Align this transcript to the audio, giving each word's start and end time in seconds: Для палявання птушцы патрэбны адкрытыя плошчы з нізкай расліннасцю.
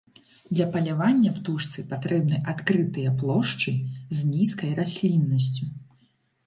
Для 0.59 0.65
палявання 0.75 1.33
птушцы 1.35 1.85
патрэбны 1.91 2.39
адкрытыя 2.55 3.13
плошчы 3.21 3.71
з 4.21 4.35
нізкай 4.35 4.71
расліннасцю. 4.83 5.75